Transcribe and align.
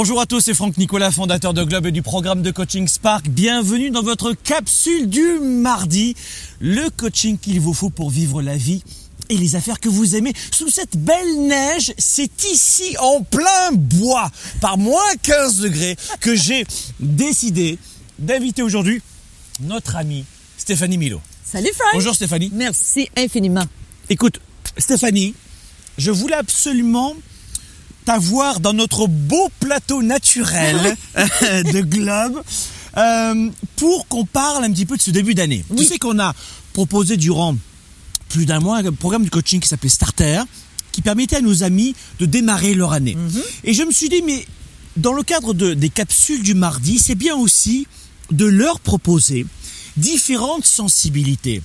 Bonjour 0.00 0.20
à 0.20 0.26
tous, 0.26 0.38
c'est 0.42 0.54
Franck 0.54 0.76
Nicolas, 0.76 1.10
fondateur 1.10 1.52
de 1.52 1.64
Globe 1.64 1.86
et 1.86 1.90
du 1.90 2.02
programme 2.02 2.40
de 2.40 2.52
coaching 2.52 2.86
Spark. 2.86 3.28
Bienvenue 3.28 3.90
dans 3.90 4.04
votre 4.04 4.32
capsule 4.32 5.08
du 5.08 5.40
mardi, 5.40 6.14
le 6.60 6.88
coaching 6.88 7.36
qu'il 7.36 7.58
vous 7.58 7.74
faut 7.74 7.90
pour 7.90 8.08
vivre 8.08 8.40
la 8.40 8.56
vie 8.56 8.84
et 9.28 9.36
les 9.36 9.56
affaires 9.56 9.80
que 9.80 9.88
vous 9.88 10.14
aimez. 10.14 10.34
Sous 10.52 10.70
cette 10.70 10.96
belle 10.96 11.40
neige, 11.48 11.92
c'est 11.98 12.44
ici 12.44 12.94
en 13.00 13.24
plein 13.24 13.72
bois, 13.72 14.30
par 14.60 14.78
moins 14.78 15.16
15 15.20 15.58
degrés, 15.62 15.96
que 16.20 16.36
j'ai 16.36 16.64
décidé 17.00 17.76
d'inviter 18.20 18.62
aujourd'hui 18.62 19.02
notre 19.62 19.96
amie 19.96 20.24
Stéphanie 20.58 20.96
Milo. 20.96 21.20
Salut 21.44 21.72
Frank. 21.74 21.94
Bonjour 21.94 22.14
Stéphanie. 22.14 22.52
Merci 22.54 23.10
infiniment. 23.16 23.64
Écoute, 24.08 24.40
Stéphanie, 24.76 25.34
je 25.98 26.12
voulais 26.12 26.36
absolument 26.36 27.16
t'avoir 28.08 28.60
dans 28.60 28.72
notre 28.72 29.06
beau 29.06 29.50
plateau 29.60 30.02
naturel 30.02 30.96
de 31.42 31.80
Globe 31.82 32.42
euh, 32.96 33.50
pour 33.76 34.08
qu'on 34.08 34.24
parle 34.24 34.64
un 34.64 34.72
petit 34.72 34.86
peu 34.86 34.96
de 34.96 35.02
ce 35.02 35.10
début 35.10 35.34
d'année. 35.34 35.62
Tu 35.76 35.84
sais 35.84 35.98
qu'on 35.98 36.18
a 36.18 36.34
proposé 36.72 37.18
durant 37.18 37.54
plus 38.30 38.46
d'un 38.46 38.60
mois 38.60 38.78
un 38.78 38.92
programme 38.92 39.24
de 39.24 39.28
coaching 39.28 39.60
qui 39.60 39.68
s'appelait 39.68 39.90
Starter 39.90 40.40
qui 40.90 41.02
permettait 41.02 41.36
à 41.36 41.40
nos 41.42 41.64
amis 41.64 41.94
de 42.18 42.24
démarrer 42.24 42.72
leur 42.72 42.94
année. 42.94 43.14
Et 43.62 43.74
je 43.74 43.82
me 43.82 43.92
suis 43.92 44.08
dit, 44.08 44.22
mais 44.22 44.46
dans 44.96 45.12
le 45.12 45.22
cadre 45.22 45.52
de, 45.52 45.74
des 45.74 45.90
capsules 45.90 46.42
du 46.42 46.54
mardi, 46.54 46.98
c'est 46.98 47.14
bien 47.14 47.36
aussi 47.36 47.86
de 48.30 48.46
leur 48.46 48.80
proposer 48.80 49.44
différentes 49.98 50.64
sensibilités. 50.64 51.60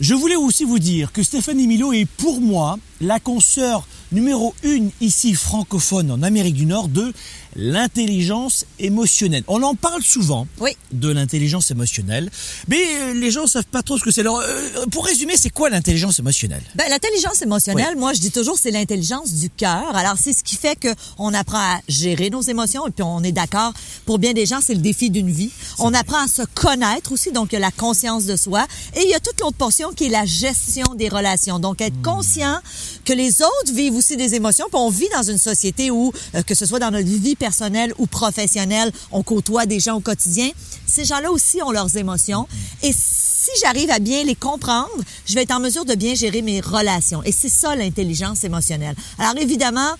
Je 0.00 0.14
voulais 0.14 0.34
aussi 0.34 0.64
vous 0.64 0.80
dire 0.80 1.12
que 1.12 1.22
Stéphanie 1.22 1.68
Milo 1.68 1.92
est 1.92 2.06
pour 2.06 2.40
moi 2.40 2.80
la 3.00 3.20
consoeur 3.20 3.86
numéro 4.12 4.54
une 4.62 4.90
ici 5.00 5.34
francophone 5.34 6.10
en 6.10 6.22
Amérique 6.22 6.54
du 6.54 6.66
Nord 6.66 6.88
de 6.88 7.12
l'intelligence 7.56 8.64
émotionnelle. 8.78 9.42
On 9.48 9.62
en 9.62 9.74
parle 9.74 10.02
souvent 10.02 10.46
Oui. 10.60 10.70
de 10.92 11.08
l'intelligence 11.10 11.70
émotionnelle, 11.70 12.30
mais 12.68 12.78
euh, 13.00 13.14
les 13.14 13.30
gens 13.30 13.46
savent 13.46 13.64
pas 13.64 13.82
trop 13.82 13.98
ce 13.98 14.04
que 14.04 14.10
c'est. 14.10 14.20
Alors, 14.20 14.40
euh, 14.40 14.86
pour 14.92 15.04
résumer, 15.06 15.34
c'est 15.36 15.50
quoi 15.50 15.68
l'intelligence 15.70 16.18
émotionnelle? 16.18 16.62
Ben, 16.76 16.84
l'intelligence 16.88 17.42
émotionnelle, 17.42 17.96
moi, 17.96 18.12
je 18.12 18.20
dis 18.20 18.30
toujours, 18.30 18.56
c'est 18.58 18.70
l'intelligence 18.70 19.32
du 19.32 19.50
cœur. 19.50 19.94
Alors, 19.96 20.14
c'est 20.20 20.32
ce 20.32 20.44
qui 20.44 20.56
fait 20.56 20.76
que 20.78 20.88
on 21.18 21.34
apprend 21.34 21.58
à 21.58 21.80
gérer 21.88 22.30
nos 22.30 22.40
émotions. 22.42 22.86
Et 22.86 22.90
puis, 22.90 23.02
on 23.02 23.22
est 23.24 23.32
d'accord, 23.32 23.72
pour 24.06 24.18
bien 24.18 24.32
des 24.32 24.46
gens, 24.46 24.60
c'est 24.64 24.74
le 24.74 24.80
défi 24.80 25.10
d'une 25.10 25.30
vie. 25.30 25.50
On 25.78 25.92
apprend 25.94 26.24
à 26.24 26.28
se 26.28 26.42
connaître 26.54 27.12
aussi, 27.12 27.32
donc 27.32 27.48
il 27.52 27.54
y 27.54 27.58
a 27.58 27.60
la 27.60 27.70
conscience 27.72 28.26
de 28.26 28.36
soi. 28.36 28.66
Et 28.96 29.02
il 29.02 29.10
y 29.10 29.14
a 29.14 29.20
toute 29.20 29.40
l'autre 29.40 29.56
portion 29.56 29.90
qui 29.92 30.04
est 30.06 30.08
la 30.08 30.24
gestion 30.26 30.94
des 30.94 31.08
relations. 31.08 31.58
Donc, 31.58 31.80
être 31.80 32.00
conscient 32.02 32.58
que 33.04 33.12
les 33.12 33.42
autres 33.42 33.72
vivent 33.74 33.94
aussi 34.00 34.16
des 34.16 34.34
émotions. 34.34 34.64
On 34.72 34.88
vit 34.88 35.10
dans 35.12 35.22
une 35.22 35.36
société 35.36 35.90
où, 35.90 36.10
euh, 36.34 36.42
que 36.42 36.54
ce 36.54 36.64
soit 36.64 36.78
dans 36.78 36.90
notre 36.90 37.06
vie 37.06 37.36
personnelle 37.36 37.92
ou 37.98 38.06
professionnelle, 38.06 38.90
on 39.12 39.22
côtoie 39.22 39.66
des 39.66 39.78
gens 39.78 39.96
au 39.96 40.00
quotidien. 40.00 40.48
Ces 40.86 41.04
gens-là 41.04 41.30
aussi 41.30 41.62
ont 41.62 41.70
leurs 41.70 41.94
émotions. 41.98 42.48
Et 42.82 42.92
si 42.94 43.50
j'arrive 43.60 43.90
à 43.90 43.98
bien 43.98 44.24
les 44.24 44.34
comprendre, 44.34 44.88
je 45.26 45.34
vais 45.34 45.42
être 45.42 45.54
en 45.54 45.60
mesure 45.60 45.84
de 45.84 45.94
bien 45.94 46.14
gérer 46.14 46.40
mes 46.40 46.60
relations. 46.60 47.22
Et 47.24 47.32
c'est 47.32 47.50
ça 47.50 47.76
l'intelligence 47.76 48.42
émotionnelle. 48.42 48.96
Alors 49.18 49.36
évidemment, 49.36 49.92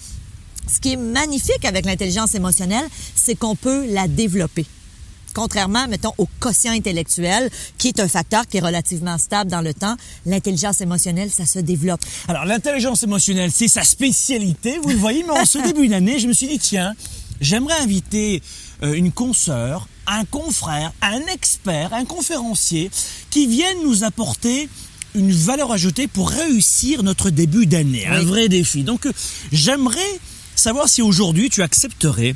ce 0.66 0.80
qui 0.80 0.92
est 0.94 0.96
magnifique 0.96 1.64
avec 1.64 1.84
l'intelligence 1.84 2.34
émotionnelle, 2.34 2.86
c'est 3.14 3.34
qu'on 3.34 3.56
peut 3.56 3.86
la 3.92 4.08
développer. 4.08 4.64
Contrairement, 5.34 5.86
mettons, 5.88 6.12
au 6.18 6.28
quotient 6.38 6.72
intellectuel, 6.72 7.50
qui 7.78 7.88
est 7.88 8.00
un 8.00 8.08
facteur 8.08 8.46
qui 8.46 8.58
est 8.58 8.60
relativement 8.60 9.18
stable 9.18 9.50
dans 9.50 9.60
le 9.60 9.74
temps, 9.74 9.96
l'intelligence 10.26 10.80
émotionnelle, 10.80 11.30
ça 11.30 11.46
se 11.46 11.58
développe. 11.58 12.00
Alors, 12.28 12.44
l'intelligence 12.44 13.02
émotionnelle, 13.02 13.50
c'est 13.52 13.68
sa 13.68 13.84
spécialité, 13.84 14.78
vous 14.82 14.90
le 14.90 14.96
voyez, 14.96 15.24
mais 15.24 15.38
en 15.38 15.44
ce 15.44 15.58
début 15.58 15.88
d'année, 15.88 16.18
je 16.18 16.26
me 16.26 16.32
suis 16.32 16.48
dit, 16.48 16.58
tiens, 16.58 16.94
j'aimerais 17.40 17.78
inviter 17.80 18.42
euh, 18.82 18.94
une 18.94 19.12
consoeur, 19.12 19.88
un 20.06 20.24
confrère, 20.24 20.92
un 21.02 21.20
expert, 21.32 21.94
un 21.94 22.04
conférencier, 22.04 22.90
qui 23.30 23.46
viennent 23.46 23.82
nous 23.84 24.04
apporter 24.04 24.68
une 25.14 25.32
valeur 25.32 25.72
ajoutée 25.72 26.06
pour 26.06 26.30
réussir 26.30 27.02
notre 27.02 27.30
début 27.30 27.66
d'année, 27.66 28.06
un 28.06 28.22
vrai 28.22 28.48
défi. 28.48 28.82
Donc, 28.82 29.06
euh, 29.06 29.12
j'aimerais 29.52 29.98
savoir 30.54 30.88
si 30.88 31.02
aujourd'hui 31.02 31.50
tu 31.50 31.62
accepterais 31.62 32.34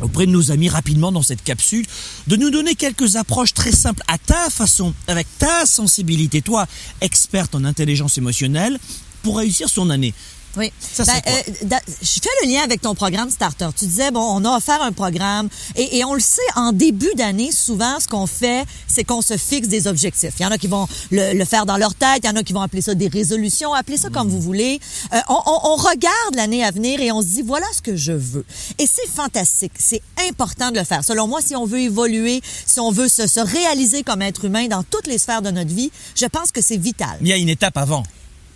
auprès 0.00 0.26
de 0.26 0.30
nos 0.30 0.50
amis 0.50 0.68
rapidement 0.68 1.12
dans 1.12 1.22
cette 1.22 1.42
capsule, 1.42 1.86
de 2.26 2.36
nous 2.36 2.50
donner 2.50 2.74
quelques 2.74 3.16
approches 3.16 3.54
très 3.54 3.72
simples 3.72 4.02
à 4.08 4.18
ta 4.18 4.50
façon, 4.50 4.94
avec 5.06 5.26
ta 5.38 5.66
sensibilité, 5.66 6.42
toi, 6.42 6.66
experte 7.00 7.54
en 7.54 7.64
intelligence 7.64 8.18
émotionnelle, 8.18 8.78
pour 9.22 9.38
réussir 9.38 9.68
son 9.68 9.90
année. 9.90 10.14
Oui. 10.56 10.72
Ça, 10.80 11.04
quoi? 11.04 11.14
euh, 11.26 11.76
je 12.02 12.06
fais 12.20 12.28
le 12.42 12.48
lien 12.52 12.62
avec 12.62 12.80
ton 12.82 12.94
programme 12.94 13.30
Starter. 13.30 13.68
Tu 13.76 13.86
disais, 13.86 14.10
bon, 14.10 14.20
on 14.20 14.44
a 14.44 14.56
offert 14.56 14.82
un 14.82 14.92
programme 14.92 15.48
et, 15.76 15.98
et 15.98 16.04
on 16.04 16.14
le 16.14 16.20
sait, 16.20 16.40
en 16.56 16.72
début 16.72 17.12
d'année, 17.16 17.50
souvent, 17.52 17.98
ce 18.00 18.06
qu'on 18.08 18.26
fait, 18.26 18.64
c'est 18.86 19.04
qu'on 19.04 19.22
se 19.22 19.36
fixe 19.36 19.68
des 19.68 19.86
objectifs. 19.86 20.34
Il 20.38 20.42
y 20.42 20.46
en 20.46 20.50
a 20.50 20.58
qui 20.58 20.66
vont 20.66 20.86
le, 21.10 21.32
le 21.34 21.44
faire 21.44 21.64
dans 21.66 21.76
leur 21.78 21.94
tête, 21.94 22.20
il 22.22 22.26
y 22.26 22.30
en 22.30 22.36
a 22.36 22.42
qui 22.42 22.52
vont 22.52 22.60
appeler 22.60 22.82
ça 22.82 22.94
des 22.94 23.08
résolutions, 23.08 23.72
appelez 23.72 23.96
ça 23.96 24.10
comme 24.10 24.28
vous 24.28 24.40
voulez. 24.40 24.78
Euh, 25.14 25.18
on, 25.28 25.34
on- 25.46 25.60
on 25.72 25.76
regarde 25.76 26.34
l'année 26.34 26.62
à 26.64 26.70
venir 26.70 27.00
et 27.00 27.10
on 27.12 27.22
se 27.22 27.26
dit, 27.28 27.42
voilà 27.42 27.66
ce 27.74 27.80
que 27.80 27.96
je 27.96 28.12
veux. 28.12 28.44
Et 28.78 28.86
c'est 28.86 29.08
fantastique. 29.08 29.72
C'est 29.78 30.02
important 30.28 30.70
de 30.70 30.78
le 30.78 30.84
faire. 30.84 31.02
Selon 31.04 31.26
moi, 31.28 31.40
si 31.40 31.56
on 31.56 31.64
veut 31.64 31.80
évoluer, 31.80 32.42
si 32.66 32.78
on 32.80 32.90
veut 32.90 33.08
se, 33.08 33.26
se 33.26 33.40
réaliser 33.40 34.02
comme 34.02 34.20
être 34.22 34.44
humain 34.44 34.66
dans 34.68 34.82
toutes 34.82 35.06
les 35.06 35.18
sphères 35.18 35.42
de 35.42 35.50
notre 35.50 35.72
vie, 35.74 35.90
je 36.14 36.26
pense 36.26 36.52
que 36.52 36.60
c'est 36.60 36.76
vital 36.76 37.16
Il 37.22 37.28
y 37.28 37.32
a 37.32 37.36
une 37.36 37.48
étape 37.48 37.76
avant. 37.76 38.02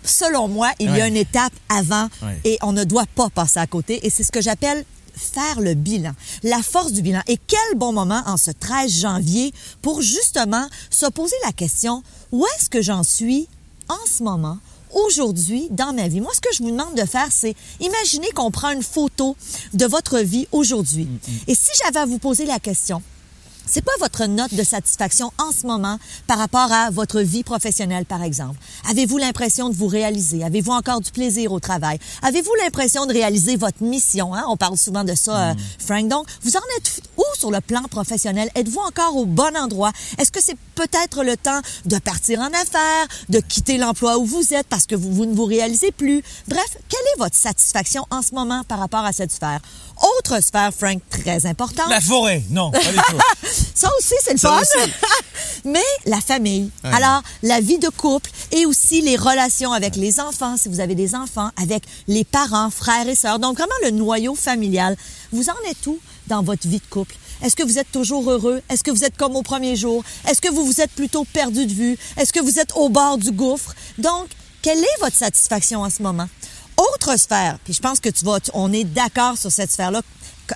Selon 0.03 0.47
moi, 0.47 0.71
il 0.79 0.89
y 0.95 1.01
a 1.01 1.07
une 1.07 1.17
étape 1.17 1.53
avant 1.69 2.07
Ouais. 2.21 2.39
et 2.43 2.57
on 2.61 2.71
ne 2.71 2.83
doit 2.83 3.05
pas 3.15 3.29
passer 3.29 3.59
à 3.59 3.67
côté. 3.67 4.05
Et 4.05 4.09
c'est 4.09 4.23
ce 4.23 4.31
que 4.31 4.41
j'appelle 4.41 4.85
faire 5.15 5.59
le 5.61 5.73
bilan, 5.73 6.11
la 6.43 6.61
force 6.61 6.91
du 6.91 7.01
bilan. 7.01 7.21
Et 7.27 7.37
quel 7.47 7.77
bon 7.77 7.91
moment 7.91 8.21
en 8.27 8.37
ce 8.37 8.51
13 8.51 8.91
janvier 9.01 9.51
pour 9.81 10.01
justement 10.01 10.67
se 10.91 11.07
poser 11.07 11.35
la 11.45 11.51
question, 11.51 12.03
où 12.31 12.45
est-ce 12.45 12.69
que 12.69 12.81
j'en 12.81 13.03
suis 13.03 13.47
en 13.89 13.97
ce 14.07 14.21
moment? 14.23 14.57
Aujourd'hui, 14.93 15.67
dans 15.71 15.91
ma 15.93 16.07
vie? 16.07 16.21
Moi, 16.21 16.31
ce 16.33 16.39
que 16.39 16.49
je 16.55 16.63
vous 16.63 16.71
demande 16.71 16.95
de 16.95 17.05
faire, 17.05 17.27
c'est 17.31 17.55
imaginer 17.81 18.29
qu'on 18.31 18.51
prend 18.51 18.69
une 18.69 18.83
photo 18.83 19.35
de 19.73 19.85
votre 19.85 20.19
vie 20.19 20.47
aujourd'hui. 20.51 21.07
Et 21.47 21.55
si 21.55 21.69
j'avais 21.83 21.99
à 21.99 22.05
vous 22.05 22.19
poser 22.19 22.45
la 22.45 22.59
question, 22.59 23.01
c'est 23.67 23.83
pas 23.83 23.91
votre 23.99 24.25
note 24.25 24.53
de 24.53 24.63
satisfaction 24.63 25.31
en 25.37 25.51
ce 25.51 25.67
moment 25.67 25.99
par 26.25 26.37
rapport 26.37 26.71
à 26.71 26.89
votre 26.89 27.21
vie 27.21 27.43
professionnelle, 27.43 28.05
par 28.05 28.23
exemple. 28.23 28.57
Avez-vous 28.89 29.17
l'impression 29.17 29.69
de 29.69 29.75
vous 29.75 29.87
réaliser? 29.87 30.43
Avez-vous 30.43 30.71
encore 30.71 31.01
du 31.01 31.11
plaisir 31.11 31.51
au 31.51 31.59
travail? 31.59 31.99
Avez-vous 32.21 32.53
l'impression 32.63 33.05
de 33.05 33.13
réaliser 33.13 33.55
votre 33.55 33.83
mission? 33.83 34.33
Hein? 34.33 34.45
On 34.47 34.57
parle 34.57 34.77
souvent 34.77 35.03
de 35.03 35.15
ça, 35.15 35.51
euh, 35.51 35.53
Frank. 35.79 36.07
Donc, 36.07 36.27
vous 36.43 36.55
en 36.55 36.61
êtes 36.77 37.01
où 37.17 37.23
sur 37.37 37.51
le 37.51 37.61
plan 37.61 37.81
professionnel? 37.83 38.49
Êtes-vous 38.55 38.79
encore 38.79 39.15
au 39.15 39.25
bon 39.25 39.55
endroit? 39.57 39.91
Est-ce 40.17 40.31
que 40.31 40.41
c'est 40.41 40.57
peut-être 40.75 41.23
le 41.23 41.35
temps 41.37 41.61
de 41.85 41.97
partir 41.97 42.39
en 42.39 42.47
affaires, 42.47 43.07
de 43.29 43.39
quitter 43.39 43.77
l'emploi 43.77 44.17
où 44.17 44.25
vous 44.25 44.53
êtes 44.53 44.67
parce 44.67 44.85
que 44.85 44.95
vous, 44.95 45.11
vous 45.13 45.25
ne 45.25 45.35
vous 45.35 45.45
réalisez 45.45 45.91
plus? 45.91 46.23
Bref, 46.47 46.77
quelle 46.89 46.99
est 47.15 47.19
votre 47.19 47.35
satisfaction 47.35 48.05
en 48.11 48.21
ce 48.21 48.33
moment 48.33 48.63
par 48.67 48.79
rapport 48.79 49.05
à 49.05 49.11
cette 49.11 49.31
sphère? 49.31 49.59
Autre 50.19 50.43
sphère, 50.43 50.71
Frank, 50.71 51.01
très 51.09 51.45
importante. 51.45 51.89
La 51.89 52.01
forêt, 52.01 52.43
non, 52.51 52.69
pas 52.69 52.79
du 52.79 52.95
tout. 52.95 53.17
Ça 53.73 53.89
aussi, 53.97 54.13
c'est 54.23 54.33
le 54.33 54.39
fun. 54.39 54.61
Mais 55.65 55.79
la 56.05 56.21
famille. 56.21 56.69
Ouais. 56.83 56.93
Alors, 56.93 57.23
la 57.41 57.59
vie 57.61 57.79
de 57.79 57.89
couple 57.89 58.29
et 58.51 58.65
aussi 58.65 59.01
les 59.01 59.15
relations 59.15 59.71
avec 59.71 59.95
les 59.95 60.19
enfants, 60.19 60.55
si 60.55 60.69
vous 60.69 60.79
avez 60.79 60.95
des 60.95 61.15
enfants, 61.15 61.49
avec 61.61 61.83
les 62.07 62.23
parents, 62.23 62.69
frères 62.69 63.07
et 63.07 63.15
sœurs. 63.15 63.39
Donc, 63.39 63.57
vraiment 63.57 63.73
le 63.83 63.91
noyau 63.91 64.35
familial. 64.35 64.95
Vous 65.31 65.49
en 65.49 65.69
êtes 65.69 65.87
où? 65.87 65.99
Dans 66.27 66.43
votre 66.43 66.67
vie 66.67 66.79
de 66.79 66.89
couple? 66.89 67.15
Est-ce 67.43 67.55
que 67.55 67.63
vous 67.63 67.77
êtes 67.79 67.91
toujours 67.91 68.29
heureux? 68.29 68.61
Est-ce 68.69 68.83
que 68.83 68.91
vous 68.91 69.03
êtes 69.03 69.15
comme 69.15 69.35
au 69.35 69.43
premier 69.43 69.75
jour? 69.75 70.03
Est-ce 70.27 70.41
que 70.41 70.49
vous 70.49 70.65
vous 70.65 70.81
êtes 70.81 70.91
plutôt 70.91 71.23
perdu 71.23 71.65
de 71.65 71.73
vue? 71.73 71.97
Est-ce 72.17 72.33
que 72.33 72.39
vous 72.39 72.59
êtes 72.59 72.73
au 72.75 72.89
bord 72.89 73.17
du 73.17 73.31
gouffre? 73.31 73.73
Donc, 73.97 74.27
quelle 74.61 74.79
est 74.79 74.99
votre 75.01 75.15
satisfaction 75.15 75.81
en 75.81 75.89
ce 75.89 76.01
moment? 76.01 76.27
Autre 76.77 77.17
sphère, 77.17 77.57
puis 77.63 77.73
je 77.73 77.81
pense 77.81 77.99
que 77.99 78.09
tu 78.09 78.23
vas, 78.25 78.39
on 78.53 78.71
est 78.71 78.83
d'accord 78.83 79.37
sur 79.37 79.51
cette 79.51 79.71
sphère-là, 79.71 80.01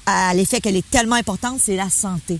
à 0.05 0.33
l'effet 0.33 0.61
qu'elle 0.61 0.75
est 0.75 0.89
tellement 0.89 1.15
importante, 1.15 1.59
c'est 1.61 1.75
la 1.75 1.89
santé. 1.89 2.39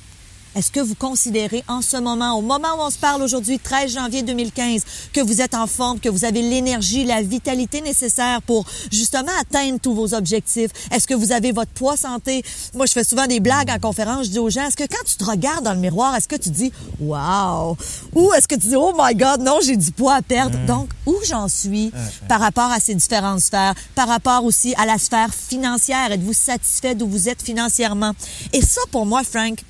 Est-ce 0.54 0.70
que 0.70 0.82
vous 0.82 0.96
considérez 0.96 1.64
en 1.70 1.82
ce 1.82 1.96
moment, 1.96 2.38
au 2.38 2.42
moment 2.42 2.68
où 2.78 2.82
on 2.82 2.90
se 2.90 2.98
parle 2.98 3.22
aujourd'hui, 3.22 3.58
13 3.58 3.94
janvier 3.94 4.22
2015, 4.22 4.84
que 5.14 5.22
vous 5.22 5.42
êtes 5.42 5.56
en 5.56 5.66
forme, 5.66 6.00
que 6.00 6.10
vous 6.10 6.26
avez 6.26 6.42
l'énergie, 6.42 7.06
la 7.06 7.22
vitalité 7.22 7.80
nécessaire 7.80 8.42
pour 8.42 8.66
justement 8.92 9.32
atteindre 9.40 9.80
tous 9.80 9.94
vos 9.94 10.14
objectifs? 10.14 10.72
Est-ce 10.92 11.08
que 11.08 11.14
vous 11.14 11.32
avez 11.32 11.54
votre 11.54 11.72
poids 11.72 11.96
santé? 11.96 12.44
Moi, 12.74 12.86
je 12.86 12.92
fais 12.92 13.06
souvent 13.06 13.28
des 13.28 13.40
blagues 13.40 13.70
en 13.70 13.80
conférence. 13.80 14.26
Je 14.26 14.32
dis 14.32 14.40
aux 14.40 14.50
gens, 14.50 14.68
est-ce 14.68 14.76
que 14.76 14.84
quand 14.84 15.04
tu 15.06 15.16
te 15.16 15.24
regardes 15.24 15.64
dans 15.64 15.74
le 15.74 15.80
miroir, 15.80 16.16
est-ce 16.18 16.28
que 16.28 16.36
tu 16.36 16.50
dis, 16.50 16.74
wow? 17.00 17.78
Ou 18.14 18.34
est-ce 18.34 18.48
que 18.48 18.56
tu 18.56 18.68
dis, 18.68 18.76
oh 18.76 18.94
my 18.98 19.16
God, 19.16 19.42
non, 19.42 19.60
j'ai 19.64 19.78
du 19.78 19.92
poids 19.92 20.16
à 20.16 20.22
perdre? 20.22 20.58
Donc, 20.66 20.90
où 21.06 21.16
j'en 21.26 21.48
suis 21.48 21.94
par 22.28 22.42
rapport 22.42 22.72
à 22.72 22.82
ces 22.82 22.94
différentes 22.94 23.40
sphères? 23.40 23.74
Par 23.96 24.10
rapport 24.10 24.44
aussi 24.44 24.76
à 24.76 24.86
la 24.86 24.98
sphère 24.98 25.34
financière? 25.34 26.12
Êtes-vous 26.12 26.34
satisfait 26.34 26.94
d'où 26.94 27.08
vous 27.08 27.30
êtes 27.30 27.42
financièrement? 27.42 28.12
Et 28.52 28.62
ça, 28.62 28.82
pour 28.92 29.06
moi, 29.06 29.22
Frank, 29.24 29.64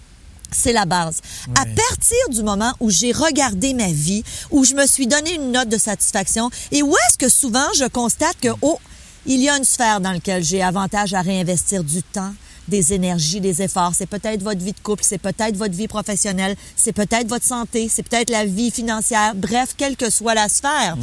c'est 0.52 0.74
la 0.74 0.86
base. 0.86 1.22
À 1.56 1.66
partir 1.66 2.30
du 2.30 2.44
moment 2.44 2.74
où 2.80 2.90
j'ai 2.90 3.12
regardé 3.12 3.74
ma 3.74 3.92
vie, 3.92 4.24
où 4.52 4.64
je 4.64 4.76
me 4.76 4.86
suis 4.86 5.08
donné 5.08 5.36
une 5.36 5.52
note 5.52 5.70
de 5.70 5.78
satisfaction, 5.78 6.50
et 6.72 6.82
où 6.82 6.94
est-ce 6.94 7.18
que 7.18 7.30
souvent 7.30 7.68
je 7.78 7.86
constate 7.86 8.38
que, 8.42 8.50
oh, 8.62 8.80
il 9.26 9.40
y 9.42 9.50
a 9.50 9.58
une 9.58 9.64
sphère 9.64 10.02
dans 10.02 10.12
laquelle 10.12 10.44
j'ai 10.44 10.62
avantage 10.62 11.14
à 11.14 11.22
réinvestir 11.22 11.84
du 11.84 12.02
temps, 12.04 12.34
des 12.72 12.94
énergies, 12.94 13.42
des 13.42 13.62
efforts. 13.62 13.94
C'est 13.96 14.08
peut-être 14.08 14.42
votre 14.42 14.62
vie 14.62 14.72
de 14.72 14.80
couple, 14.80 15.04
c'est 15.06 15.20
peut-être 15.20 15.56
votre 15.56 15.76
vie 15.76 15.88
professionnelle, 15.88 16.56
c'est 16.76 16.94
peut-être 16.94 17.28
votre 17.28 17.46
santé, 17.46 17.88
c'est 17.94 18.02
peut-être 18.02 18.32
la 18.32 18.46
vie 18.46 18.72
financière. 18.72 19.36
Bref, 19.36 19.76
quelle 19.78 19.96
que 19.96 20.10
soit 20.10 20.34
la 20.34 20.50
sphère. 20.50 20.98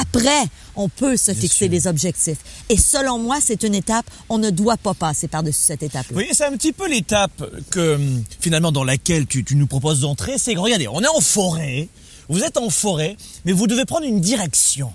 Après, 0.00 0.44
on 0.76 0.88
peut 0.88 1.16
se 1.16 1.32
fixer 1.32 1.64
sûr. 1.64 1.68
des 1.70 1.86
objectifs. 1.86 2.38
Et 2.68 2.76
selon 2.76 3.18
moi, 3.18 3.38
c'est 3.40 3.62
une 3.64 3.74
étape. 3.74 4.06
On 4.28 4.38
ne 4.38 4.50
doit 4.50 4.76
pas 4.76 4.94
passer 4.94 5.26
par-dessus 5.26 5.62
cette 5.62 5.82
étape-là. 5.82 6.08
Vous 6.10 6.14
voyez, 6.14 6.34
c'est 6.34 6.44
un 6.44 6.52
petit 6.52 6.72
peu 6.72 6.88
l'étape 6.88 7.42
que 7.70 7.94
hum, 7.96 8.22
finalement 8.38 8.70
dans 8.70 8.84
laquelle 8.84 9.26
tu, 9.26 9.42
tu 9.44 9.56
nous 9.56 9.66
proposes 9.66 10.00
d'entrer. 10.00 10.38
C'est 10.38 10.54
que 10.54 10.60
regardez, 10.60 10.86
on 10.88 11.00
est 11.00 11.08
en 11.08 11.20
forêt, 11.20 11.88
vous 12.28 12.42
êtes 12.44 12.58
en 12.58 12.68
forêt, 12.68 13.16
mais 13.44 13.52
vous 13.52 13.66
devez 13.66 13.86
prendre 13.86 14.04
une 14.04 14.20
direction. 14.20 14.92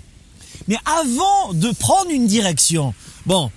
Mais 0.68 0.76
avant 0.84 1.52
de 1.52 1.70
prendre 1.72 2.10
une 2.10 2.26
direction, 2.26 2.94
bon, 3.26 3.50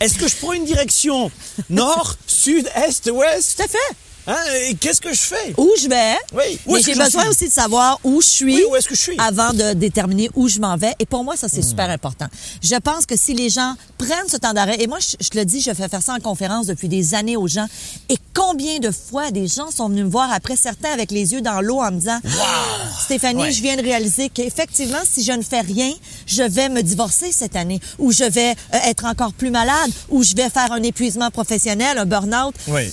est-ce 0.00 0.18
que 0.18 0.26
je 0.28 0.36
prends 0.36 0.54
une 0.54 0.64
direction? 0.64 1.30
Nord, 1.68 2.16
sud, 2.26 2.66
est, 2.74 3.10
ouest? 3.10 3.56
Tout 3.56 3.62
à 3.62 3.68
fait. 3.68 3.96
Hein, 4.26 4.36
et 4.68 4.74
Qu'est-ce 4.74 5.00
que 5.00 5.12
je 5.12 5.20
fais? 5.20 5.54
Où 5.56 5.68
je 5.82 5.88
vais? 5.88 6.14
Oui, 6.32 6.58
où 6.66 6.74
Mais 6.74 6.82
j'ai 6.82 6.94
besoin 6.94 7.26
aussi 7.28 7.46
de 7.46 7.52
savoir 7.52 7.98
où 8.04 8.20
je 8.22 8.26
suis. 8.28 8.54
Oui, 8.56 8.64
où 8.70 8.76
est-ce 8.76 8.88
que 8.88 8.94
je 8.94 9.00
suis? 9.00 9.16
Hmm. 9.16 9.20
Avant 9.20 9.52
de 9.52 9.72
déterminer 9.74 10.30
où 10.34 10.48
je 10.48 10.58
m'en 10.60 10.76
vais. 10.76 10.94
Et 10.98 11.06
pour 11.06 11.24
moi, 11.24 11.36
ça, 11.36 11.48
c'est 11.48 11.62
super 11.62 11.90
important. 11.90 12.26
Je 12.62 12.76
pense 12.76 13.06
que 13.06 13.16
si 13.16 13.34
les 13.34 13.50
gens 13.50 13.74
prennent 13.98 14.28
ce 14.28 14.36
temps 14.36 14.52
d'arrêt, 14.52 14.76
et 14.80 14.86
moi, 14.86 14.98
je, 15.00 15.16
je 15.20 15.28
te 15.28 15.38
le 15.38 15.44
dis, 15.44 15.60
je 15.60 15.72
fais 15.72 15.88
faire 15.88 16.02
ça 16.02 16.14
en 16.14 16.20
conférence 16.20 16.66
depuis 16.66 16.88
des 16.88 17.14
années 17.14 17.36
aux 17.36 17.48
gens. 17.48 17.66
Et 18.08 18.16
combien 18.34 18.78
de 18.78 18.90
fois 18.90 19.30
des 19.30 19.46
gens 19.48 19.70
sont 19.70 19.88
venus 19.88 20.04
me 20.04 20.10
voir 20.10 20.32
après, 20.32 20.56
certains 20.56 20.90
avec 20.92 21.10
les 21.10 21.32
yeux 21.32 21.40
dans 21.40 21.60
l'eau 21.60 21.80
en 21.80 21.90
me 21.90 21.98
disant, 21.98 22.18
Stéphanie, 23.04 23.42
Ouais. 23.42 23.52
je 23.52 23.62
viens 23.62 23.76
de 23.76 23.82
réaliser 23.82 24.28
qu'effectivement, 24.28 24.98
si 25.08 25.22
je 25.24 25.32
ne 25.32 25.42
fais 25.42 25.60
rien, 25.60 25.92
je 26.26 26.42
vais 26.42 26.68
me 26.68 26.82
divorcer 26.82 27.32
cette 27.32 27.56
année, 27.56 27.80
ou 27.98 28.12
je 28.12 28.24
vais 28.24 28.50
euh, 28.74 28.78
être 28.84 29.04
encore 29.04 29.32
plus 29.32 29.50
malade, 29.50 29.90
ou 30.10 30.22
je 30.22 30.34
vais 30.34 30.48
faire 30.50 30.72
un 30.72 30.82
épuisement 30.82 31.30
professionnel, 31.30 31.98
un 31.98 32.06
burn-out. 32.06 32.54
Oui. 32.68 32.92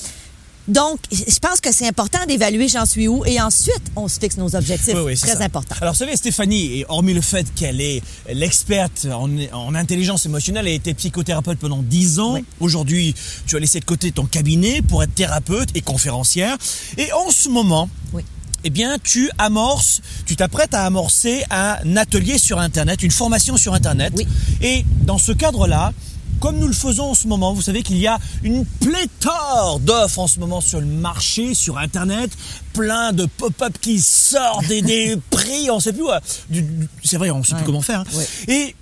Donc, 0.67 0.99
je 1.11 1.39
pense 1.39 1.61
que 1.61 1.71
c'est 1.73 1.87
important 1.87 2.19
d'évaluer 2.27 2.67
j'en 2.67 2.85
suis 2.85 3.07
où 3.07 3.23
et 3.25 3.39
ensuite, 3.39 3.81
on 3.95 4.07
se 4.09 4.19
fixe 4.19 4.35
nos 4.37 4.53
objectifs. 4.55 4.93
Oui, 4.95 5.15
Très 5.15 5.35
ça. 5.37 5.43
important. 5.43 5.75
Alors, 5.79 5.93
vous 5.93 5.99
savez, 5.99 6.15
Stéphanie, 6.17 6.79
et 6.79 6.85
hormis 6.89 7.13
le 7.13 7.21
fait 7.21 7.47
qu'elle 7.55 7.79
est 7.79 8.01
l'experte 8.33 9.07
en, 9.11 9.29
en 9.53 9.75
intelligence 9.75 10.25
émotionnelle, 10.25 10.67
elle 10.67 10.73
a 10.73 10.75
été 10.75 10.93
psychothérapeute 10.93 11.57
pendant 11.59 11.81
10 11.81 12.19
ans. 12.19 12.33
Oui. 12.33 12.45
Aujourd'hui, 12.59 13.15
tu 13.45 13.55
as 13.55 13.59
laissé 13.59 13.79
de 13.79 13.85
côté 13.85 14.11
ton 14.11 14.25
cabinet 14.25 14.81
pour 14.81 15.03
être 15.03 15.13
thérapeute 15.15 15.69
et 15.75 15.81
conférencière. 15.81 16.57
Et 16.97 17.11
en 17.13 17.31
ce 17.31 17.47
moment, 17.47 17.89
Oui. 18.11 18.23
eh 18.65 18.69
bien, 18.69 18.97
tu 19.01 19.29
amorces, 19.37 20.01
tu 20.25 20.35
t'apprêtes 20.35 20.73
à 20.73 20.85
amorcer 20.85 21.43
un 21.49 21.95
atelier 21.95 22.37
sur 22.37 22.59
Internet, 22.59 23.03
une 23.03 23.11
formation 23.11 23.55
sur 23.55 23.73
Internet. 23.73 24.11
Oui. 24.17 24.27
Et 24.61 24.85
dans 25.03 25.17
ce 25.17 25.31
cadre-là, 25.31 25.93
comme 26.39 26.57
nous 26.59 26.67
le 26.67 26.73
faisons 26.73 27.11
en 27.11 27.13
ce 27.13 27.27
moment, 27.27 27.53
vous 27.53 27.61
savez 27.61 27.83
qu'il 27.83 27.97
y 27.97 28.07
a 28.07 28.19
une 28.43 28.65
pléthore 28.65 29.79
d'offres 29.79 30.19
en 30.19 30.27
ce 30.27 30.39
moment 30.39 30.61
sur 30.61 30.79
le 30.79 30.85
marché, 30.87 31.53
sur 31.53 31.77
Internet, 31.77 32.31
plein 32.73 33.13
de 33.13 33.25
pop-up 33.25 33.77
qui 33.81 33.99
sortent, 33.99 34.67
des, 34.67 34.81
des 34.81 35.15
prix, 35.29 35.69
on 35.71 35.79
sait 35.79 35.93
plus. 35.93 36.03
ouais, 36.03 36.63
C'est 37.03 37.17
vrai, 37.17 37.29
on 37.31 37.43
sait 37.43 37.53
Ouais. 37.53 37.57
plus 37.59 37.65
comment 37.65 37.81
faire. 37.81 38.01
hein. 38.01 38.17
Ouais. 38.17 38.27
Et 38.47 38.75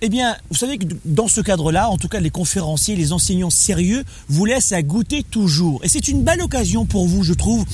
eh 0.00 0.08
bien, 0.08 0.36
vous 0.50 0.56
savez 0.56 0.78
que 0.78 0.86
dans 1.04 1.26
ce 1.28 1.40
cadre-là, 1.40 1.88
en 1.90 1.96
tout 1.96 2.08
cas 2.08 2.20
les 2.20 2.30
conférenciers, 2.30 2.94
les 2.94 3.12
enseignants 3.12 3.50
sérieux 3.50 4.04
vous 4.28 4.44
laissent 4.44 4.72
à 4.72 4.82
goûter 4.82 5.22
toujours. 5.24 5.80
Et 5.84 5.88
c'est 5.88 6.06
une 6.08 6.22
belle 6.22 6.40
occasion 6.40 6.84
pour 6.86 7.08
vous, 7.08 7.24
je 7.24 7.32
trouve, 7.32 7.64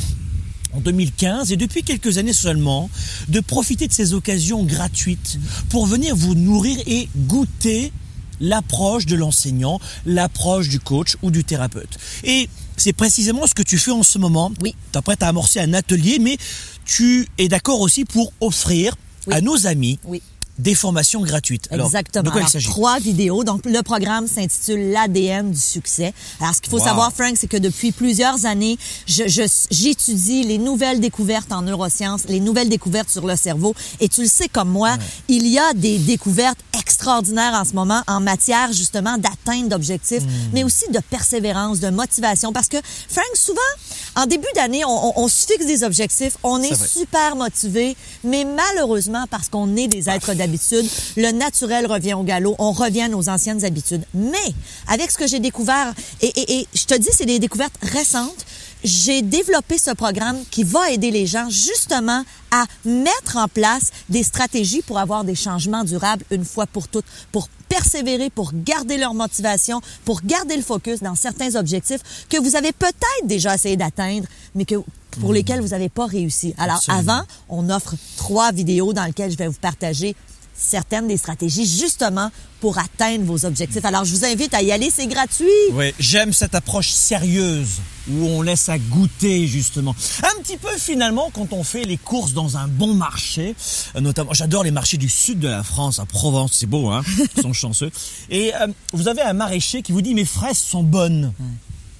en 0.73 0.81
2015 0.81 1.53
et 1.53 1.57
depuis 1.57 1.83
quelques 1.83 2.17
années 2.19 2.33
seulement, 2.33 2.89
de 3.29 3.41
profiter 3.41 3.87
de 3.89 3.93
ces 3.93 4.13
occasions 4.15 4.65
gratuites 4.65 5.39
pour 5.69 5.87
venir 5.87 6.17
vous 6.17 6.35
nourrir 6.35 6.79
et 6.87 7.09
goûter 7.15 7.93
l'approche 8.41 9.07
de 9.07 9.17
l'enseignant, 9.17 9.81
l'approche 10.07 10.69
du 10.69 10.81
coach 10.81 11.17
ou 11.23 11.31
du 11.31 11.45
thérapeute. 11.45 11.99
Et 12.25 12.49
c'est 12.77 12.93
précisément 12.93 13.47
ce 13.47 13.55
que 13.55 13.63
tu 13.63 13.79
fais 13.79 13.91
en 13.93 14.03
ce 14.03 14.19
moment. 14.19 14.53
Oui. 14.63 14.71
Tu 14.73 14.91
t'apprêtes 14.93 15.23
à 15.23 15.29
amorcer 15.29 15.61
un 15.61 15.73
atelier, 15.75 16.19
mais 16.19 16.37
tu 16.85 17.29
es 17.39 17.49
d'accord 17.49 17.81
aussi 17.81 18.05
pour 18.05 18.33
offrir 18.41 18.95
Oui. 19.27 19.35
à 19.35 19.41
nos 19.41 19.67
amis 19.67 19.99
Oui. 20.05 20.23
Des 20.59 20.75
formations 20.75 21.21
gratuites. 21.23 21.67
Alors, 21.71 21.87
Exactement. 21.87 22.23
de 22.25 22.31
quoi 22.31 22.41
il 22.43 22.49
s'agit? 22.49 22.69
Trois 22.69 22.99
vidéos. 23.01 23.43
Donc, 23.45 23.67
le 23.67 23.83
programme 23.83 24.29
s'intitule 24.29 24.91
l'ADN 24.93 25.51
du 25.51 25.59
succès. 25.59 26.15
Alors, 26.41 26.55
ce 26.55 26.61
qu'il 26.61 26.71
faut 26.71 26.79
Wow. 26.79 26.85
savoir, 26.85 27.13
Frank, 27.13 27.35
c'est 27.39 27.49
que 27.49 27.57
depuis 27.57 27.91
plusieurs 27.93 28.47
années, 28.47 28.79
je, 29.07 29.27
je- 29.27 29.43
j'étudie 29.71 30.45
les 30.45 30.59
nouvelles 30.59 31.01
découvertes 31.01 31.51
en 31.53 31.63
neurosciences, 31.63 32.23
les 32.29 32.41
nouvelles 32.41 32.69
découvertes 32.69 33.11
sur 33.11 33.27
le 33.27 33.35
cerveau. 33.37 33.75
Et 34.01 34.09
tu 34.09 34.23
le 34.23 34.29
sais 34.29 34.49
comme 34.49 34.69
moi, 34.71 34.97
il 35.29 35.47
y 35.49 35.59
a 35.59 35.73
des 35.75 35.99
découvertes 35.99 36.59
extraordinaires 36.79 37.55
en 37.55 37.65
ce 37.65 37.73
moment 37.73 38.03
en 38.07 38.21
matière, 38.21 38.73
justement, 38.73 39.17
d'atteinte 39.19 39.69
d'objectifs, 39.69 40.23
Hmm. 40.23 40.51
mais 40.53 40.65
aussi 40.65 40.85
de 40.91 41.01
persévérance, 41.01 41.81
de 41.81 41.91
motivation. 41.91 42.53
Parce 42.53 42.69
que, 42.69 42.77
Frank, 43.09 43.25
souvent, 43.35 43.61
en 44.17 44.27
début 44.27 44.47
d'année, 44.55 44.85
on, 44.85 45.09
on- 45.09 45.25
on 45.25 45.29
se 45.29 45.47
fixe 45.47 45.67
des 45.67 45.83
objectifs, 45.83 46.37
on 46.43 46.63
est, 46.63 46.75
super 46.75 47.35
motivé, 47.37 47.97
mais 48.23 48.45
malheureusement, 48.45 49.25
parce 49.31 49.49
qu'on 49.49 49.75
est 49.77 49.89
des 49.89 50.09
êtres 50.09 50.33
d'habitude, 50.47 50.87
le 51.17 51.31
naturel 51.33 51.87
revient 51.87 52.15
au 52.15 52.23
galop, 52.23 52.55
on 52.59 52.73
revient 52.73 53.03
à 53.03 53.09
nos 53.09 53.29
anciennes 53.29 53.65
habitudes. 53.65 54.05
Mais 54.15 54.37
avec 54.89 55.11
ce 55.11 55.19
que 55.19 55.27
j'ai 55.27 55.41
découvert, 55.41 55.93
et, 56.21 56.27
et- 56.27 56.61
et 56.61 56.69
je 56.75 56.85
te 56.85 56.95
dis, 56.95 57.09
c'est 57.13 57.27
des 57.27 57.39
découvertes 57.39 57.75
récentes, 57.83 58.45
j'ai 58.83 59.23
développé 59.23 59.79
ce 59.79 59.93
programme 59.93 60.37
qui 60.51 60.63
va 60.63 60.91
aider 60.91 61.11
les 61.11 61.27
gens 61.27 61.49
justement 61.49 62.23
à 62.51 62.65
mettre 62.85 63.39
en 63.39 63.49
place 63.49 63.91
des 64.11 64.23
stratégies 64.23 64.83
pour 64.83 64.99
avoir 64.99 65.25
des 65.25 65.35
changements 65.35 65.85
durables 65.85 66.25
une 66.31 66.45
fois 66.45 66.67
pour 66.67 66.89
toutes, 66.89 67.07
pour 67.33 67.49
persévérer, 67.71 68.29
pour 68.29 68.53
garder 68.55 68.99
leur 68.99 69.15
motivation, 69.15 69.81
pour 70.05 70.21
garder 70.23 70.55
le 70.57 70.63
focus 70.63 71.01
dans 71.01 71.15
certains 71.15 71.55
objectifs 71.57 72.01
que 72.29 72.37
vous 72.39 72.57
avez 72.57 72.73
peut-être 72.73 73.27
déjà 73.27 73.55
essayé 73.55 73.77
d'atteindre, 73.79 74.27
mais 74.55 74.67
que 74.67 74.75
pour 75.21 75.33
lesquels 75.33 75.61
vous 75.63 75.69
n'avez 75.69 75.89
pas 75.89 76.07
réussi. 76.07 76.55
Alors 76.59 76.77
Absolument. 76.77 77.13
avant, 77.15 77.23
on 77.49 77.71
offre 77.71 77.95
trois 78.17 78.53
vidéos 78.53 78.93
dans 78.93 79.05
lesquelles 79.05 79.31
je 79.31 79.37
vais 79.39 79.47
vous 79.49 79.55
partager 79.61 80.15
certaines 80.55 81.09
des 81.09 81.17
stratégies 81.17 81.67
justement 81.67 82.31
pour 82.61 82.79
atteindre 82.79 83.25
vos 83.25 83.45
objectifs. 83.45 83.85
Alors, 83.85 84.05
je 84.05 84.15
vous 84.15 84.25
invite 84.25 84.55
à 84.55 84.63
y 84.63 84.73
aller, 84.73 84.91
c'est 84.91 85.07
gratuit. 85.07 85.47
Oui, 85.73 85.93
j'aime 85.99 86.33
cette 86.33 86.55
approche 86.55 86.91
sérieuse 86.91 87.81
où 88.11 88.27
on 88.27 88.43
laisse 88.43 88.69
à 88.69 88.79
goûter 88.79 89.47
justement. 89.47 89.95
Un 90.23 90.43
petit 90.43 90.57
peu 90.57 90.77
finalement 90.77 91.31
quand 91.33 91.53
on 91.53 91.63
fait 91.63 91.85
les 91.85 91.97
courses 91.97 92.33
dans 92.33 92.57
un 92.57 92.69
bon 92.69 92.95
marché, 92.95 93.55
euh, 93.97 94.01
notamment 94.01 94.33
j'adore 94.33 94.63
les 94.63 94.71
marchés 94.71 94.97
du 94.97 95.09
sud 95.09 95.41
de 95.41 95.49
la 95.49 95.63
France, 95.63 95.99
à 95.99 96.07
Provence, 96.07 96.53
c'est 96.55 96.67
beau 96.67 96.91
hein, 96.91 97.03
ils 97.37 97.43
sont 97.43 97.53
chanceux. 97.55 97.91
Et 98.31 98.55
euh, 98.55 98.67
vous 98.93 99.09
avez 99.09 99.23
un 99.23 99.33
maraîcher 99.33 99.83
qui 99.83 99.93
vous 99.93 100.03
dit 100.03 100.15
mes 100.15 100.25
fraises 100.25 100.59
sont 100.59 100.83
bonnes. 100.83 101.33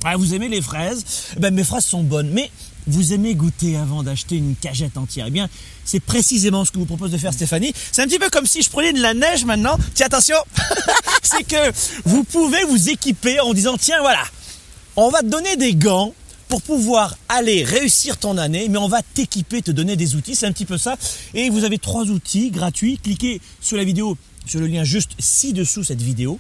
Ah, 0.07 0.19
vous 0.19 0.35
aimez 0.35 0.49
les 0.49 0.61
fraises 0.61 1.03
Eh 1.35 1.41
Ben 1.41 1.55
mes 1.55 1.65
fraises 1.65 1.87
sont 1.87 2.03
bonnes, 2.03 2.29
mais 2.31 2.51
vous 2.87 3.15
aimez 3.15 3.35
goûter 3.35 3.79
avant 3.79 4.03
d'acheter 4.03 4.37
une 4.37 4.55
cagette 4.55 4.99
entière. 4.99 5.27
Eh 5.29 5.31
bien, 5.31 5.49
c'est 5.87 6.01
précisément 6.01 6.67
ce 6.67 6.71
que 6.71 6.79
vous 6.79 6.85
propose 6.85 7.11
de 7.11 7.17
faire 7.17 7.33
Stéphanie. 7.33 7.73
C'est 7.91 8.03
un 8.03 8.07
petit 8.07 8.19
peu 8.19 8.29
comme 8.29 8.45
si 8.45 8.61
je 8.61 8.69
prenais 8.69 8.93
de 8.93 9.01
la 9.01 9.15
neige 9.15 9.47
maintenant. 9.47 9.79
Tiens, 9.95 10.07
attention, 10.07 10.37
c'est 11.23 11.45
que 11.45 11.73
vous 12.05 12.23
pouvez 12.23 12.65
vous 12.65 12.91
équiper 12.91 13.41
en 13.41 13.55
disant 13.55 13.79
tiens 13.79 14.01
voilà, 14.03 14.23
on 14.97 15.09
va 15.09 15.21
te 15.21 15.27
donner 15.27 15.57
des 15.57 15.75
gants 15.75 16.13
pour 16.49 16.61
pouvoir 16.61 17.17
aller 17.31 17.65
réussir 17.65 18.19
ton 18.19 18.37
année, 18.37 18.69
mais 18.69 18.77
on 18.77 18.89
va 18.89 19.01
t'équiper, 19.01 19.63
te 19.63 19.71
donner 19.71 19.97
des 19.97 20.17
outils, 20.17 20.35
c'est 20.35 20.45
un 20.45 20.53
petit 20.53 20.67
peu 20.67 20.77
ça. 20.77 20.97
Et 21.33 21.49
vous 21.49 21.65
avez 21.65 21.79
trois 21.79 22.05
outils 22.05 22.51
gratuits. 22.51 22.99
Cliquez 23.03 23.41
sur 23.63 23.79
la 23.79 23.85
vidéo, 23.85 24.19
sur 24.45 24.61
le 24.61 24.67
lien 24.67 24.85
juste 24.85 25.13
ci-dessous 25.19 25.83
cette 25.83 26.03
vidéo. 26.03 26.39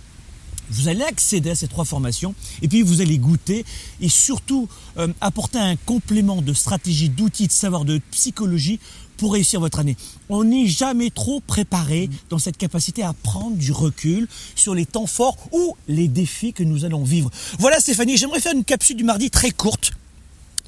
Vous 0.70 0.88
allez 0.88 1.02
accéder 1.02 1.50
à 1.50 1.54
ces 1.54 1.68
trois 1.68 1.84
formations 1.84 2.34
et 2.62 2.68
puis 2.68 2.82
vous 2.82 3.00
allez 3.00 3.18
goûter 3.18 3.64
et 4.00 4.08
surtout 4.08 4.68
euh, 4.98 5.08
apporter 5.20 5.58
un 5.58 5.76
complément 5.76 6.42
de 6.42 6.52
stratégie, 6.52 7.08
d'outils, 7.08 7.46
de 7.46 7.52
savoir, 7.52 7.84
de 7.84 8.00
psychologie 8.10 8.80
pour 9.16 9.34
réussir 9.34 9.60
votre 9.60 9.78
année. 9.78 9.96
On 10.28 10.44
n'est 10.44 10.66
jamais 10.66 11.10
trop 11.10 11.40
préparé 11.40 12.10
dans 12.30 12.38
cette 12.38 12.56
capacité 12.56 13.02
à 13.02 13.12
prendre 13.12 13.56
du 13.56 13.72
recul 13.72 14.26
sur 14.54 14.74
les 14.74 14.86
temps 14.86 15.06
forts 15.06 15.36
ou 15.52 15.76
les 15.88 16.08
défis 16.08 16.52
que 16.52 16.62
nous 16.62 16.84
allons 16.84 17.04
vivre. 17.04 17.30
Voilà 17.58 17.78
Stéphanie, 17.80 18.16
j'aimerais 18.16 18.40
faire 18.40 18.54
une 18.54 18.64
capsule 18.64 18.96
du 18.96 19.04
mardi 19.04 19.30
très 19.30 19.50
courte. 19.50 19.92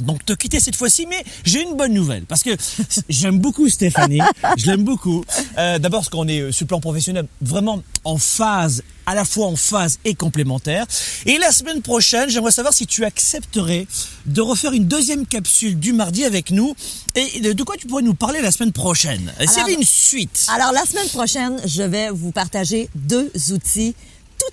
Donc 0.00 0.24
te 0.24 0.32
quitter 0.34 0.60
cette 0.60 0.76
fois-ci, 0.76 1.06
mais 1.06 1.24
j'ai 1.44 1.62
une 1.62 1.74
bonne 1.74 1.92
nouvelle 1.92 2.24
parce 2.26 2.42
que 2.42 2.50
j'aime 3.08 3.38
beaucoup 3.38 3.68
Stéphanie, 3.68 4.20
je 4.56 4.66
l'aime 4.66 4.84
beaucoup. 4.84 5.24
Euh, 5.58 5.78
D'abord 5.78 6.00
parce 6.00 6.10
qu'on 6.10 6.28
est 6.28 6.40
euh, 6.40 6.52
sur 6.52 6.64
le 6.64 6.68
plan 6.68 6.80
professionnel 6.80 7.26
vraiment 7.40 7.82
en 8.04 8.18
phase, 8.18 8.82
à 9.06 9.14
la 9.14 9.24
fois 9.24 9.46
en 9.46 9.56
phase 9.56 9.98
et 10.04 10.14
complémentaire. 10.14 10.84
Et 11.24 11.38
la 11.38 11.50
semaine 11.50 11.80
prochaine, 11.80 12.28
j'aimerais 12.28 12.50
savoir 12.50 12.74
si 12.74 12.86
tu 12.86 13.04
accepterais 13.04 13.86
de 14.26 14.40
refaire 14.40 14.72
une 14.72 14.86
deuxième 14.86 15.26
capsule 15.26 15.78
du 15.78 15.92
mardi 15.92 16.24
avec 16.24 16.50
nous. 16.50 16.74
Et 17.14 17.40
de 17.40 17.62
quoi 17.62 17.76
tu 17.76 17.86
pourrais 17.86 18.02
nous 18.02 18.14
parler 18.14 18.42
la 18.42 18.50
semaine 18.50 18.72
prochaine? 18.72 19.32
S'il 19.46 19.58
y 19.58 19.60
avait 19.60 19.74
une 19.74 19.82
suite. 19.84 20.46
Alors, 20.54 20.72
la 20.72 20.84
semaine 20.84 21.08
prochaine, 21.08 21.56
je 21.64 21.82
vais 21.82 22.10
vous 22.10 22.32
partager 22.32 22.88
deux 22.94 23.30
outils 23.52 23.94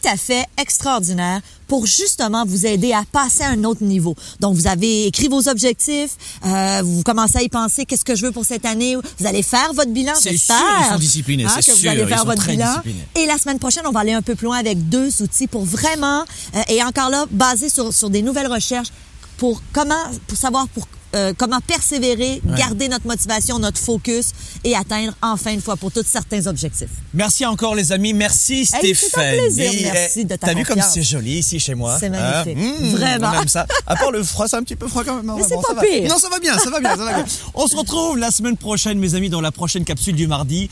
tout 0.02 0.08
à 0.10 0.18
fait 0.18 0.46
extraordinaire 0.60 1.42
pour 1.68 1.86
justement 1.86 2.46
vous 2.46 2.66
aider 2.66 2.94
à 2.94 3.04
passer 3.12 3.44
à 3.44 3.50
un 3.50 3.64
autre 3.64 3.84
niveau. 3.84 4.16
Donc, 4.40 4.56
vous 4.56 4.68
avez 4.68 5.08
écrit 5.08 5.28
vos 5.28 5.48
objectifs, 5.48 6.12
euh, 6.46 6.82
vous 6.84 7.04
commencez 7.04 7.38
à 7.38 7.42
y 7.42 7.50
penser, 7.50 7.86
qu'est-ce 7.86 8.06
que 8.06 8.16
je 8.16 8.26
veux 8.26 8.32
pour 8.32 8.46
cette 8.46 8.66
année? 8.66 8.96
Vous 8.96 9.26
allez 9.26 9.44
faire 9.44 9.74
votre 9.74 9.92
bilan, 9.92 10.14
C'est 10.20 10.32
j'espère. 10.32 10.58
ils 10.88 10.94
sont 10.94 11.00
disciplinés, 11.00 11.46
c'est 11.50 11.66
que 11.66 11.72
vous 11.72 11.78
sûr, 11.78 11.92
allez 11.92 12.02
ils 12.02 12.08
faire 12.08 12.26
votre 12.26 12.46
bilan. 12.46 12.82
Et 13.16 13.26
la 13.26 13.38
semaine 13.38 13.60
prochaine, 13.60 13.84
on 13.88 13.92
va 13.92 14.02
aller 14.02 14.14
un 14.14 14.22
peu 14.22 14.36
plus 14.36 14.46
loin 14.46 14.58
avec 14.58 14.90
deux 14.90 15.22
outils 15.22 15.48
pour 15.48 15.66
vraiment, 15.66 16.24
euh, 16.56 16.62
et 16.70 16.84
encore 16.84 17.10
là, 17.10 17.26
basé 17.32 17.70
sur, 17.70 17.94
sur 17.94 18.10
des 18.10 18.22
nouvelles 18.22 18.52
recherches 18.52 18.90
pour 19.38 19.62
comment, 19.74 19.96
pour 20.28 20.38
savoir 20.38 20.68
pour 20.70 20.88
euh, 21.16 21.34
comment 21.38 21.60
persévérer, 21.62 22.42
garder 22.58 22.88
notre 22.88 23.06
motivation, 23.08 23.60
notre 23.60 23.78
focus 23.80 24.32
et 24.64 24.76
atteindre 24.76 25.14
enfin 25.22 25.52
une 25.52 25.62
fois 25.62 25.76
pour 25.78 25.92
toutes 25.92 26.08
certains 26.08 26.48
objectifs. 26.48 26.90
Merci 27.14 27.46
encore 27.46 27.76
les 27.76 27.92
amis, 27.92 28.14
merci 28.14 28.60
Hey, 28.74 28.96
Stéphanie. 28.96 28.96
c'est 28.98 29.20
un 29.20 29.38
plaisir, 29.44 29.92
merci 29.94 30.20
Eh, 30.22 30.24
de 30.26 30.36
ta 30.36 30.48
T'as 30.48 30.54
vu 30.54 30.66
comme 30.66 30.82
c'est 30.82 31.04
joli 31.04 31.40
ici 31.40 31.60
chez 31.60 31.76
moi 31.76 31.98
C'est 32.00 32.08
hein? 32.08 32.44
magnifique. 32.44 32.58
Mmh, 32.58 32.90
Vraiment. 32.96 33.32
On 33.36 33.42
aime 33.42 33.48
ça. 33.48 33.66
À 33.86 33.96
part 33.96 34.12
le 34.12 34.24
froid, 34.24 34.48
c'est 34.48 34.56
un 34.58 34.64
petit 34.64 34.76
peu 34.76 34.88
froid 34.88 35.04
quand 35.04 35.16
même. 35.18 35.26
Mais 35.26 35.42
Bon, 35.42 35.48
c'est 35.48 35.56
ça 35.56 35.62
pas 35.68 35.74
va. 35.76 35.82
pire. 35.82 36.10
Non, 36.10 36.18
ça 36.18 36.30
va 36.30 36.40
bien, 36.40 36.58
ça 36.58 36.70
va 36.70 36.80
bien, 36.80 36.92
ça 36.96 37.04
va 37.04 37.14
bien. 37.14 37.26
On 37.54 37.68
se 37.68 37.76
retrouve 37.76 38.18
la 38.18 38.32
semaine 38.32 38.58
prochaine, 38.58 38.98
mes 39.00 39.16
amis, 39.16 39.30
dans 39.30 39.42
la 39.42 39.52
prochaine 39.52 39.84
capsule 39.86 40.16
du 40.16 40.28
mardi. 40.28 40.70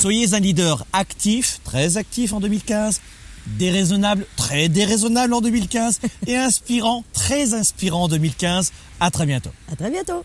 Soyez 0.00 0.34
un 0.34 0.40
leader 0.40 0.84
actif, 0.92 1.60
très 1.64 1.96
actif 1.96 2.32
en 2.32 2.40
2015. 2.40 3.00
Déraisonnable, 3.46 4.26
très 4.36 4.68
déraisonnable 4.68 5.34
en 5.34 5.40
2015 5.40 6.00
et 6.26 6.36
inspirant, 6.36 7.04
très 7.12 7.54
inspirant 7.54 8.04
en 8.04 8.08
2015. 8.08 8.72
À 9.00 9.10
très 9.10 9.26
bientôt. 9.26 9.50
À 9.70 9.76
très 9.76 9.90
bientôt. 9.90 10.24